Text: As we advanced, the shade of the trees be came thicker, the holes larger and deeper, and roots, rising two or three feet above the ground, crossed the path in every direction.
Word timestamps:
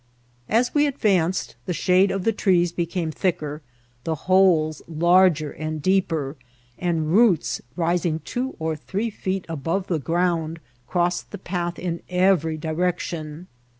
As 0.49 0.73
we 0.73 0.87
advanced, 0.87 1.55
the 1.67 1.73
shade 1.77 2.09
of 2.09 2.23
the 2.23 2.31
trees 2.33 2.71
be 2.71 2.87
came 2.87 3.11
thicker, 3.11 3.61
the 4.03 4.15
holes 4.25 4.81
larger 4.87 5.51
and 5.51 5.79
deeper, 5.79 6.37
and 6.79 7.11
roots, 7.13 7.61
rising 7.75 8.17
two 8.25 8.55
or 8.57 8.75
three 8.75 9.11
feet 9.11 9.45
above 9.47 9.85
the 9.85 9.99
ground, 9.99 10.59
crossed 10.87 11.29
the 11.29 11.37
path 11.37 11.77
in 11.77 12.01
every 12.09 12.57
direction. 12.57 13.45